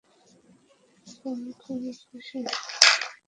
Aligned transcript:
আমি 1.25 1.51
খুবই 1.61 1.91
খুশি। 2.01 2.39